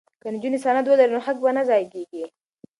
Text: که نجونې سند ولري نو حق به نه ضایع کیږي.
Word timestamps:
که 0.21 0.27
نجونې 0.33 0.59
سند 0.65 0.85
ولري 0.87 1.11
نو 1.15 1.19
حق 1.25 1.37
به 1.43 1.49
نه 1.57 1.63
ضایع 1.69 1.87
کیږي. 1.93 2.23